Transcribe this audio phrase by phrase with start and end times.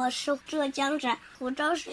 [0.00, 1.90] 我是浙江省湖州市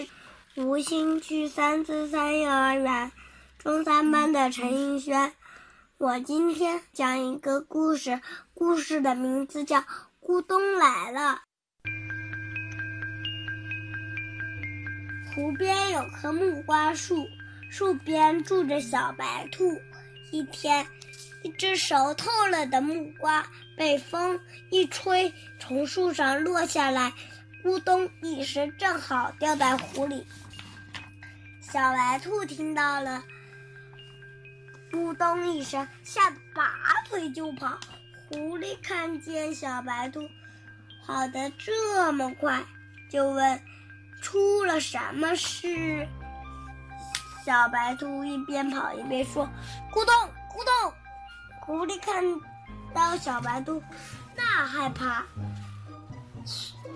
[0.55, 3.11] 吴兴区三四三幼儿园
[3.59, 5.33] 中三班的陈映轩。
[5.97, 8.21] 我今天讲一个故事，
[8.53, 9.79] 故事的名字叫
[10.21, 11.41] 《咕咚来了》。
[15.35, 17.27] 湖边有棵木瓜树，
[17.69, 19.81] 树边住着小白兔。
[20.31, 20.87] 一天，
[21.43, 27.11] 一只熟透了的木瓜被风一吹，从树上落下来。
[27.67, 30.25] 咕咚一声，正好掉在湖里。
[31.59, 33.21] 小白兔听到了，
[34.89, 36.71] 咕咚一声，吓得拔
[37.09, 37.77] 腿就跑。
[38.29, 40.21] 狐狸看见小白兔
[41.05, 42.63] 跑得这么快，
[43.09, 43.61] 就问
[44.23, 46.07] ：“出了什么事？”
[47.45, 49.45] 小白兔一边跑一边说
[49.91, 50.13] ：“咕咚，
[50.49, 50.93] 咕咚。”
[51.59, 52.23] 狐狸看
[52.93, 53.83] 到小白兔，
[54.37, 55.25] 那害怕。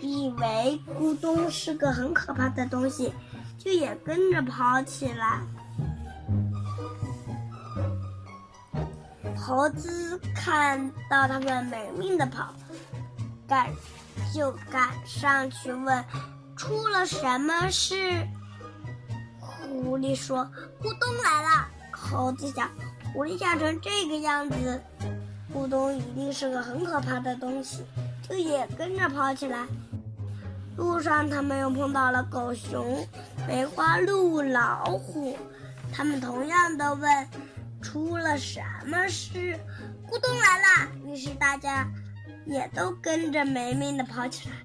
[0.02, 3.14] 以为咕咚是个很可怕的东西，
[3.58, 5.42] 就也跟着跑起来。
[9.38, 12.54] 猴子看到他们没命的跑，
[13.48, 13.70] 赶
[14.34, 16.04] 就赶上去问
[16.56, 18.28] ：“出了什么事？”
[19.40, 20.50] 狐狸说
[20.82, 22.70] ：“咕咚来了。”猴子想：
[23.14, 24.82] 狐狸吓成这个样子，
[25.54, 27.84] 咕咚一定是个很可怕的东西，
[28.28, 29.66] 就也跟着跑起来。
[30.78, 33.06] 路上，他们又碰到了狗熊、
[33.48, 35.38] 梅花鹿、老虎，
[35.94, 37.28] 他们同样的问
[37.84, 39.60] ：“出了什么事？”
[40.10, 41.88] 咕咚来了，于是大家
[42.46, 44.56] 也都跟着没命的跑起来。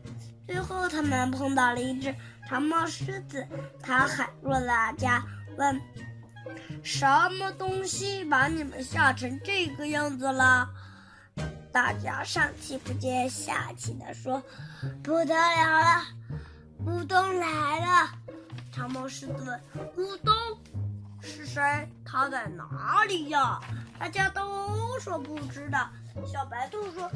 [0.46, 2.14] 最后，他们碰到了一只
[2.48, 3.44] 长毛狮子，
[3.82, 5.24] 它喊住了大家，
[5.58, 5.80] 问
[6.82, 7.06] ：“什
[7.38, 10.68] 么东西把你们吓成这个样子了？”
[11.72, 14.42] 大家上气不接下气的说
[15.04, 16.04] ：“不得了了，
[16.84, 18.10] 咕咚来了！”
[18.72, 19.60] 长毛狮子问
[19.94, 20.34] ：“咕咚
[21.20, 21.62] 是谁？
[22.04, 23.60] 他在哪里呀？”
[23.98, 25.88] 大家都说不知道。
[26.26, 27.10] 小白兔说：“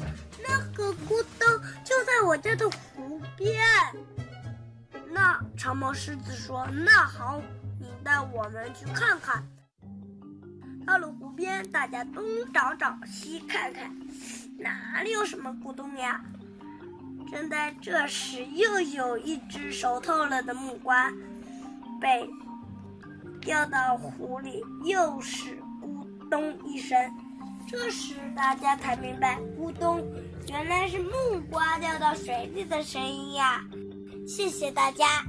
[0.47, 1.47] 那个咕咚
[1.83, 3.59] 就在我家的湖边。”
[5.09, 7.41] 那长毛狮子说：“那好，
[8.03, 9.43] 带我们去看看。”
[10.85, 13.95] 到了湖边，大家东找找，西看看。
[14.57, 16.19] 哪里有什么咕咚呀？
[17.31, 21.09] 正在这时，又有一只熟透了的木瓜
[22.01, 22.29] 被
[23.39, 26.99] 掉到湖里，又是咕咚一声。
[27.67, 30.03] 这时大家才明白，咕咚
[30.49, 33.63] 原来是木瓜掉到水里的声音呀！
[34.27, 35.23] 谢谢大家。